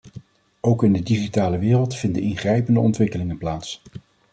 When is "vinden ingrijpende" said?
1.95-2.79